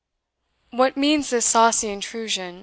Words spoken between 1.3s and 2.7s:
saucy intrusion?"